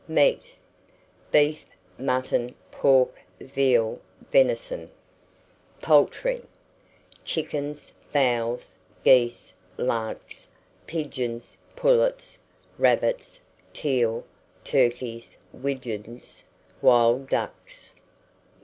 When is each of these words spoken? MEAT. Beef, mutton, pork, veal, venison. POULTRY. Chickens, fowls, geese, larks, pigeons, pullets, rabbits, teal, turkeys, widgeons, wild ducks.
MEAT. 0.07 0.55
Beef, 1.31 1.63
mutton, 1.99 2.55
pork, 2.71 3.19
veal, 3.39 4.01
venison. 4.31 4.89
POULTRY. 5.83 6.41
Chickens, 7.23 7.93
fowls, 8.11 8.73
geese, 9.03 9.53
larks, 9.77 10.47
pigeons, 10.87 11.55
pullets, 11.75 12.39
rabbits, 12.79 13.39
teal, 13.73 14.23
turkeys, 14.63 15.37
widgeons, 15.53 16.45
wild 16.81 17.29
ducks. 17.29 17.93